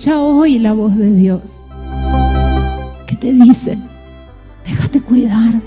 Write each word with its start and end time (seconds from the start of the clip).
Escucha 0.00 0.22
hoy 0.22 0.58
la 0.58 0.72
voz 0.72 0.96
de 0.96 1.12
Dios 1.12 1.66
que 3.06 3.16
te 3.16 3.34
dice, 3.34 3.76
déjate 4.64 5.02
cuidar, 5.02 5.60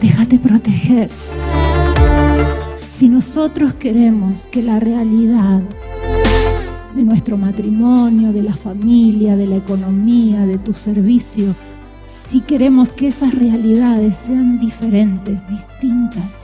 déjate 0.00 0.38
proteger. 0.38 1.10
Si 2.92 3.08
nosotros 3.08 3.74
queremos 3.74 4.46
que 4.46 4.62
la 4.62 4.78
realidad 4.78 5.62
de 6.94 7.02
nuestro 7.02 7.36
matrimonio, 7.36 8.32
de 8.32 8.44
la 8.44 8.54
familia, 8.54 9.34
de 9.34 9.48
la 9.48 9.56
economía, 9.56 10.46
de 10.46 10.58
tu 10.58 10.74
servicio, 10.74 11.56
si 12.04 12.40
queremos 12.40 12.88
que 12.88 13.08
esas 13.08 13.34
realidades 13.34 14.14
sean 14.14 14.60
diferentes, 14.60 15.42
distintas, 15.48 16.36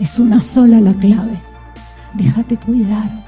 es 0.00 0.18
una 0.18 0.40
sola 0.40 0.80
la 0.80 0.94
clave. 0.94 1.53
Déjate 2.14 2.56
cuidar. 2.56 3.24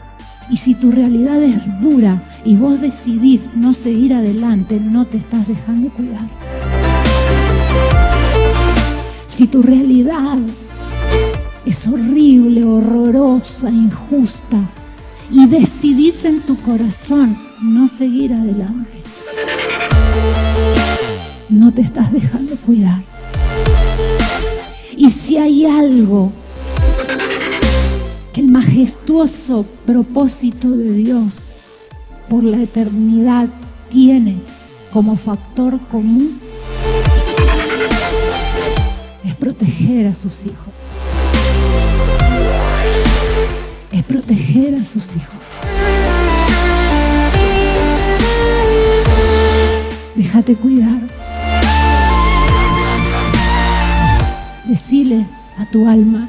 Y 0.49 0.59
si 0.59 0.75
tu 0.75 0.93
realidad 0.93 1.43
es 1.43 1.81
dura 1.81 2.23
y 2.45 2.55
vos 2.55 2.81
decidís 2.81 3.51
no 3.55 3.75
seguir 3.75 4.15
adelante, 4.15 4.79
no 4.81 5.07
te 5.07 5.19
estás 5.19 5.49
dejando 5.49 5.91
cuidar. 5.91 6.29
Si 9.27 9.49
tu 9.49 9.63
realidad 9.63 10.39
es 11.65 11.87
horrible, 11.89 12.65
horrorosa, 12.65 13.71
injusta, 13.71 14.71
y 15.31 15.47
decidís 15.47 16.25
en 16.25 16.41
tu 16.41 16.57
corazón 16.61 17.37
no 17.61 17.89
seguir 17.89 18.33
adelante, 18.33 19.03
no 21.49 21.73
te 21.75 21.83
estás 21.83 22.13
dejando 22.13 22.55
cuidar. 22.57 23.03
Y 24.97 25.11
si 25.11 25.37
hay 25.37 25.67
algo 25.67 26.33
el 28.47 28.53
majestuoso 28.53 29.67
propósito 29.85 30.71
de 30.71 30.93
Dios 30.93 31.57
por 32.29 32.45
la 32.45 32.63
eternidad 32.63 33.49
tiene 33.91 34.37
como 34.93 35.17
factor 35.17 35.81
común, 35.91 36.39
es 39.25 39.35
proteger 39.35 40.07
a 40.07 40.15
sus 40.15 40.47
hijos. 40.47 40.75
Es 43.91 44.05
proteger 44.05 44.77
a 44.77 44.85
sus 44.85 45.17
hijos. 45.17 45.43
Déjate 50.15 50.55
cuidar. 50.55 51.01
Decile 54.67 55.27
a 55.59 55.69
tu 55.71 55.89
alma, 55.89 56.29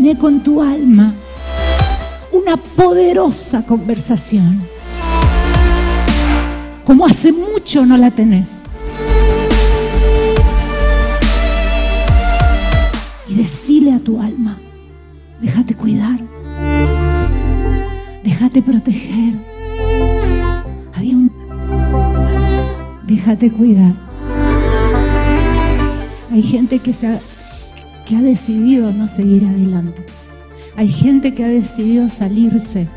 tené 0.00 0.16
con 0.16 0.40
tu 0.40 0.62
alma 0.62 1.12
una 2.32 2.56
poderosa 2.56 3.66
conversación, 3.66 4.62
como 6.86 7.04
hace 7.04 7.32
mucho 7.32 7.84
no 7.84 7.98
la 7.98 8.10
tenés. 8.10 8.62
Y 13.28 13.34
decile 13.34 13.92
a 13.92 13.98
tu 13.98 14.18
alma, 14.22 14.58
déjate 15.42 15.74
cuidar, 15.74 16.18
déjate 18.24 18.62
proteger. 18.62 19.34
Había 20.94 21.16
un... 21.16 21.30
Déjate 23.06 23.52
cuidar. 23.52 23.94
Hay 26.30 26.42
gente 26.42 26.78
que, 26.78 26.94
se 26.94 27.18
que 28.10 28.16
ha 28.16 28.22
decidido 28.22 28.92
no 28.92 29.06
seguir 29.06 29.44
adelante. 29.44 30.04
Hay 30.74 30.88
gente 30.88 31.32
que 31.32 31.44
ha 31.44 31.48
decidido 31.48 32.08
salirse. 32.08 32.88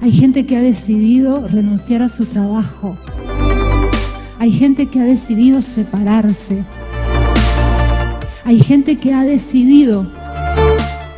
Hay 0.00 0.10
gente 0.10 0.44
que 0.44 0.56
ha 0.56 0.60
decidido 0.60 1.46
renunciar 1.46 2.02
a 2.02 2.08
su 2.08 2.26
trabajo. 2.26 2.96
Hay 4.40 4.50
gente 4.50 4.86
que 4.86 5.00
ha 5.00 5.04
decidido 5.04 5.62
separarse. 5.62 6.64
Hay 8.44 8.58
gente 8.58 8.96
que 8.96 9.14
ha 9.14 9.22
decidido, 9.22 10.10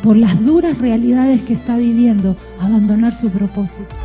por 0.03 0.15
las 0.15 0.45
duras 0.45 0.77
realidades 0.77 1.41
que 1.41 1.53
está 1.53 1.75
viviendo, 1.75 2.37
abandonar 2.59 3.15
su 3.15 3.31
propósito. 3.31 3.95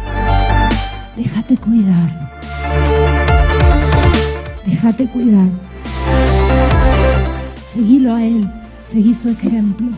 Déjate 1.19 1.59
cuidar. 1.59 2.31
Déjate 4.65 5.07
cuidar. 5.09 5.49
Seguilo 7.77 8.15
a 8.15 8.25
Él. 8.25 8.51
Seguí 8.85 9.13
su 9.13 9.29
ejemplo. 9.29 9.89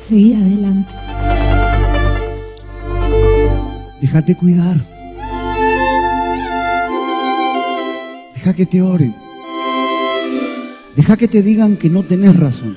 Seguí 0.00 0.32
adelante. 0.32 0.90
Déjate 4.00 4.34
cuidar. 4.34 4.78
Deja 8.34 8.54
que 8.54 8.64
te 8.64 8.80
oren. 8.80 9.14
Deja 10.96 11.18
que 11.18 11.28
te 11.28 11.42
digan 11.42 11.76
que 11.76 11.90
no 11.90 12.02
tenés 12.02 12.40
razón. 12.40 12.74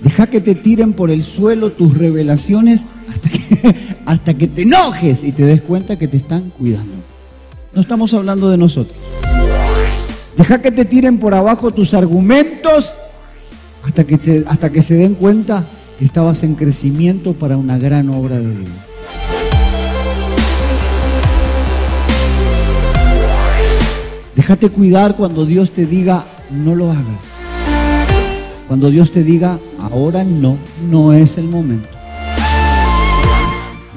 Deja 0.00 0.26
que 0.26 0.40
te 0.40 0.56
tiren 0.56 0.94
por 0.94 1.12
el 1.12 1.22
suelo 1.22 1.70
tus 1.70 1.96
revelaciones 1.96 2.86
hasta 3.08 3.28
que, 3.28 3.76
hasta 4.04 4.34
que 4.34 4.48
te 4.48 4.62
enojes 4.62 5.22
y 5.22 5.30
te 5.30 5.44
des 5.44 5.62
cuenta 5.62 5.96
que 5.96 6.08
te 6.08 6.16
están 6.16 6.50
cuidando. 6.50 6.96
No 7.72 7.80
estamos 7.82 8.12
hablando 8.14 8.50
de 8.50 8.56
nosotros. 8.56 8.98
Deja 10.36 10.60
que 10.60 10.70
te 10.70 10.84
tiren 10.84 11.18
por 11.18 11.34
abajo 11.34 11.70
tus 11.70 11.94
argumentos 11.94 12.94
hasta 13.84 14.04
que, 14.04 14.44
hasta 14.46 14.70
que 14.70 14.82
se 14.82 14.94
den 14.94 15.14
cuenta 15.14 15.64
que 15.98 16.04
estabas 16.04 16.42
en 16.42 16.54
crecimiento 16.54 17.34
para 17.34 17.56
una 17.56 17.78
gran 17.78 18.08
obra 18.08 18.38
de 18.38 18.50
Dios. 18.50 18.70
Déjate 24.34 24.68
cuidar 24.70 25.14
cuando 25.14 25.46
Dios 25.46 25.70
te 25.70 25.86
diga, 25.86 26.26
no 26.50 26.74
lo 26.74 26.90
hagas. 26.90 27.24
Cuando 28.66 28.90
Dios 28.90 29.12
te 29.12 29.22
diga, 29.22 29.58
ahora 29.78 30.24
no, 30.24 30.58
no 30.90 31.12
es 31.12 31.38
el 31.38 31.44
momento. 31.44 31.88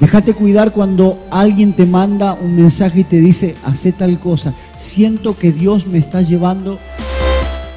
Déjate 0.00 0.32
cuidar 0.32 0.72
cuando 0.72 1.18
alguien 1.30 1.72
te 1.72 1.84
manda 1.84 2.34
un 2.34 2.54
mensaje 2.54 3.00
y 3.00 3.04
te 3.04 3.18
dice, 3.18 3.56
hace 3.64 3.90
tal 3.92 4.20
cosa. 4.20 4.54
Siento 4.78 5.36
que 5.36 5.50
Dios 5.50 5.88
me 5.88 5.98
está 5.98 6.22
llevando, 6.22 6.78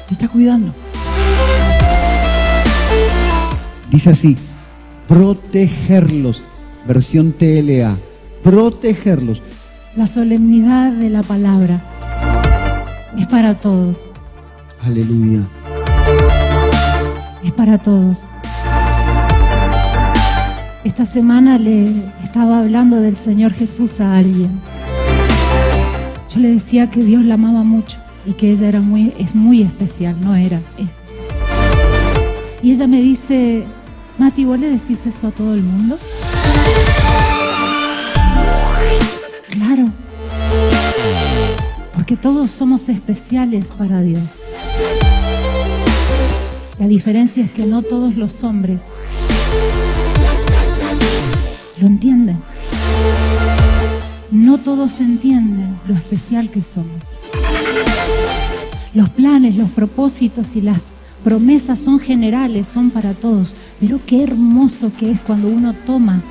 te 0.06 0.14
está 0.14 0.28
cuidando. 0.28 0.72
Dice 3.90 4.10
así, 4.10 4.36
protegerlos, 5.08 6.44
versión 6.86 7.32
TLA, 7.32 7.96
protegerlos. 8.44 9.42
La 9.96 10.06
solemnidad 10.06 10.92
de 10.92 11.10
la 11.10 11.24
palabra 11.24 11.82
es 13.18 13.26
para 13.26 13.54
todos. 13.54 14.12
Aleluya. 14.84 15.40
Es 17.42 17.50
para 17.50 17.78
todos. 17.78 18.26
Esta 20.84 21.04
semana 21.04 21.58
le 21.58 21.90
estaba 22.22 22.60
hablando 22.60 23.00
del 23.00 23.16
Señor 23.16 23.52
Jesús 23.52 24.00
a 24.00 24.18
alguien. 24.18 24.60
Yo 26.32 26.40
le 26.40 26.48
decía 26.48 26.88
que 26.88 27.02
Dios 27.02 27.22
la 27.24 27.34
amaba 27.34 27.62
mucho 27.62 27.98
y 28.24 28.32
que 28.32 28.52
ella 28.52 28.68
era 28.68 28.80
muy, 28.80 29.12
es 29.18 29.34
muy 29.34 29.60
especial, 29.60 30.18
no 30.18 30.34
era, 30.34 30.62
es. 30.78 30.94
Y 32.62 32.70
ella 32.70 32.86
me 32.86 33.02
dice, 33.02 33.66
Mati, 34.16 34.46
¿vos 34.46 34.58
le 34.58 34.70
decís 34.70 35.04
eso 35.04 35.26
a 35.26 35.30
todo 35.30 35.52
el 35.52 35.62
mundo? 35.62 35.98
Claro, 39.50 39.90
porque 41.94 42.16
todos 42.16 42.50
somos 42.50 42.88
especiales 42.88 43.68
para 43.68 44.00
Dios. 44.00 44.22
La 46.78 46.88
diferencia 46.88 47.44
es 47.44 47.50
que 47.50 47.66
no 47.66 47.82
todos 47.82 48.16
los 48.16 48.42
hombres 48.42 48.84
lo 51.78 51.86
entienden. 51.86 52.38
No 54.32 54.56
todos 54.56 55.00
entienden 55.00 55.78
lo 55.86 55.92
especial 55.92 56.48
que 56.48 56.62
somos. 56.62 57.18
Los 58.94 59.10
planes, 59.10 59.56
los 59.56 59.68
propósitos 59.68 60.56
y 60.56 60.62
las 60.62 60.86
promesas 61.22 61.78
son 61.78 62.00
generales, 62.00 62.66
son 62.66 62.88
para 62.88 63.12
todos, 63.12 63.54
pero 63.78 64.00
qué 64.06 64.22
hermoso 64.22 64.90
que 64.98 65.10
es 65.10 65.20
cuando 65.20 65.48
uno 65.48 65.74
toma 65.74 66.22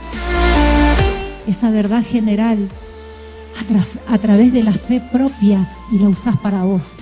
esa 1.45 1.69
verdad 1.69 2.03
general 2.03 2.57
a, 4.07 4.18
través 4.18 4.51
de 4.51 4.63
la 4.63 4.74
fe 4.74 5.00
propia 5.12 5.69
y 5.92 6.00
la 6.00 6.09
usas 6.09 6.39
para 6.39 6.63
vos. 6.63 6.98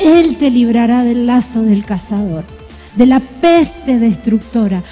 Él 0.00 0.36
te 0.36 0.50
librará 0.50 1.04
del 1.04 1.28
lazo 1.28 1.62
del 1.62 1.84
cazador, 1.84 2.42
de 2.96 3.06
la 3.06 3.20
peste 3.20 4.00
destructora. 4.00 4.82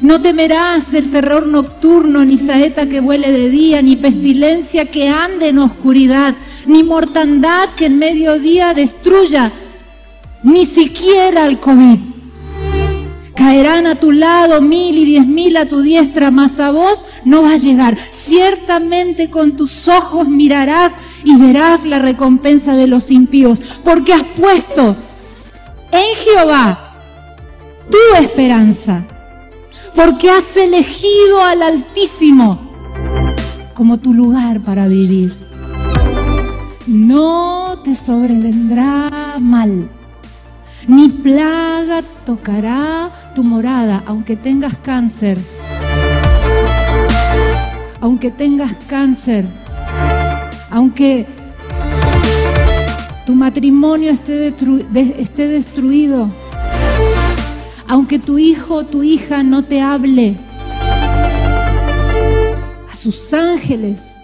No 0.00 0.20
temerás 0.20 0.92
del 0.92 1.10
terror 1.10 1.46
nocturno, 1.46 2.24
ni 2.24 2.36
saeta 2.36 2.86
que 2.86 3.00
vuele 3.00 3.32
de 3.32 3.48
día, 3.48 3.80
ni 3.82 3.96
pestilencia 3.96 4.84
que 4.86 5.08
ande 5.08 5.48
en 5.48 5.58
oscuridad, 5.58 6.34
ni 6.66 6.82
mortandad 6.82 7.68
que 7.76 7.86
en 7.86 7.98
mediodía 7.98 8.74
destruya. 8.74 9.50
ni 10.42 10.64
siquiera 10.64 11.44
al 11.44 11.58
COVID. 11.58 11.98
Caerán 13.34 13.86
a 13.86 13.96
tu 13.96 14.12
lado 14.12 14.62
mil 14.62 14.96
y 14.96 15.04
diez 15.04 15.26
mil 15.26 15.56
a 15.56 15.66
tu 15.66 15.80
diestra, 15.82 16.30
mas 16.30 16.58
a 16.60 16.70
vos 16.70 17.04
no 17.24 17.42
va 17.42 17.52
a 17.52 17.56
llegar. 17.56 17.98
Ciertamente 18.10 19.28
con 19.28 19.56
tus 19.56 19.88
ojos 19.88 20.28
mirarás 20.28 20.94
y 21.24 21.36
verás 21.36 21.84
la 21.84 21.98
recompensa 21.98 22.74
de 22.74 22.86
los 22.86 23.10
impíos, 23.10 23.60
porque 23.84 24.14
has 24.14 24.22
puesto 24.22 24.96
en 25.90 26.16
Jehová 26.16 26.94
tu 27.90 28.22
esperanza, 28.22 29.04
porque 29.96 30.28
has 30.30 30.56
elegido 30.58 31.42
al 31.42 31.62
Altísimo 31.62 32.60
como 33.72 33.98
tu 33.98 34.12
lugar 34.12 34.60
para 34.60 34.86
vivir. 34.86 35.34
No 36.86 37.78
te 37.82 37.96
sobrevendrá 37.96 39.10
mal, 39.40 39.88
ni 40.86 41.08
plaga 41.08 42.02
tocará 42.24 43.32
tu 43.34 43.42
morada, 43.42 44.02
aunque 44.06 44.36
tengas 44.36 44.74
cáncer. 44.76 45.38
Aunque 48.00 48.30
tengas 48.30 48.72
cáncer, 48.86 49.46
aunque 50.70 51.26
tu 53.24 53.34
matrimonio 53.34 54.12
esté, 54.12 55.48
destruido, 55.48 56.32
aunque 57.88 58.18
tu 58.18 58.38
hijo 58.38 58.74
o 58.76 58.84
tu 58.84 59.02
hija 59.02 59.42
no 59.42 59.62
te 59.62 59.80
hable, 59.80 60.36
a 62.90 62.94
sus 62.94 63.32
ángeles 63.32 64.16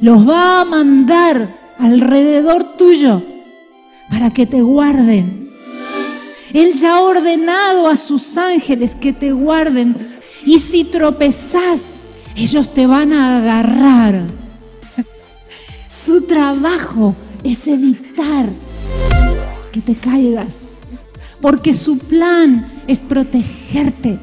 los 0.00 0.28
va 0.28 0.60
a 0.60 0.64
mandar 0.64 1.54
alrededor 1.78 2.76
tuyo 2.76 3.22
para 4.10 4.32
que 4.32 4.46
te 4.46 4.60
guarden. 4.60 5.50
Él 6.52 6.74
ya 6.74 6.96
ha 6.96 7.00
ordenado 7.00 7.88
a 7.88 7.96
sus 7.96 8.36
ángeles 8.36 8.94
que 8.94 9.12
te 9.12 9.32
guarden 9.32 9.96
y 10.44 10.58
si 10.58 10.84
tropezás, 10.84 12.00
ellos 12.36 12.72
te 12.74 12.86
van 12.86 13.12
a 13.12 13.38
agarrar. 13.38 14.22
Su 15.88 16.22
trabajo 16.22 17.14
es 17.44 17.66
evitar 17.68 18.48
que 19.72 19.80
te 19.80 19.94
caigas, 19.94 20.80
porque 21.40 21.72
su 21.72 21.98
plan 21.98 22.71
es 22.86 23.00
protegerte. 23.00 24.18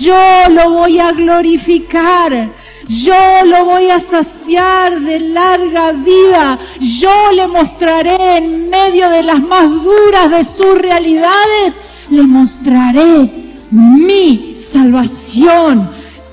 Yo 0.00 0.14
lo 0.50 0.70
voy 0.70 0.98
a 0.98 1.12
glorificar. 1.12 2.50
Yo 2.88 3.14
lo 3.46 3.66
voy 3.66 3.88
a 3.88 4.00
saciar 4.00 5.00
de 5.00 5.20
larga 5.20 5.92
vida. 5.92 6.58
Yo 6.80 7.10
le 7.34 7.46
mostraré 7.46 8.38
en 8.38 8.68
medio 8.68 9.08
de 9.10 9.22
las 9.22 9.40
más 9.40 9.70
duras 9.70 10.30
de 10.30 10.44
sus 10.44 10.76
realidades, 10.76 11.80
le 12.10 12.22
mostraré 12.22 13.30
mi 13.70 14.54
salvación. 14.56 15.88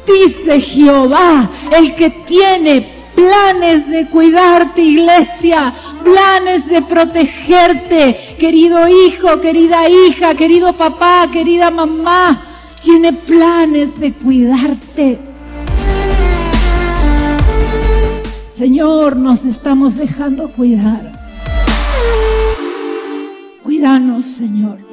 Dice 0.07 0.59
Jehová, 0.59 1.49
el 1.71 1.93
que 1.93 2.09
tiene 2.09 2.87
planes 3.13 3.87
de 3.87 4.07
cuidarte, 4.07 4.81
iglesia, 4.81 5.73
planes 6.07 6.67
de 6.67 6.81
protegerte, 6.81 8.35
querido 8.39 8.87
hijo, 8.87 9.39
querida 9.41 9.89
hija, 9.89 10.33
querido 10.35 10.73
papá, 10.73 11.27
querida 11.31 11.69
mamá, 11.69 12.41
tiene 12.81 13.11
planes 13.13 13.99
de 13.99 14.13
cuidarte. 14.13 15.19
Señor, 18.51 19.17
nos 19.17 19.45
estamos 19.45 19.95
dejando 19.95 20.51
cuidar. 20.51 21.11
Cuídanos, 23.63 24.25
Señor. 24.25 24.86